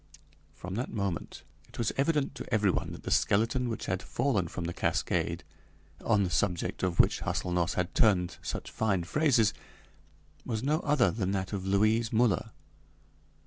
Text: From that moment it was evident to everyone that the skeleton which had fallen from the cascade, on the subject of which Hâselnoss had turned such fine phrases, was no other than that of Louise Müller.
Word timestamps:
From 0.55 0.73
that 0.73 0.91
moment 0.91 1.43
it 1.69 1.77
was 1.77 1.91
evident 1.95 2.33
to 2.33 2.51
everyone 2.51 2.91
that 2.91 3.03
the 3.03 3.11
skeleton 3.11 3.69
which 3.69 3.85
had 3.85 4.01
fallen 4.01 4.47
from 4.47 4.63
the 4.63 4.73
cascade, 4.73 5.43
on 6.03 6.23
the 6.23 6.31
subject 6.31 6.81
of 6.81 6.99
which 6.99 7.21
Hâselnoss 7.21 7.75
had 7.75 7.93
turned 7.93 8.37
such 8.41 8.71
fine 8.71 9.03
phrases, 9.03 9.53
was 10.43 10.63
no 10.63 10.79
other 10.79 11.11
than 11.11 11.29
that 11.33 11.53
of 11.53 11.67
Louise 11.67 12.09
Müller. 12.09 12.49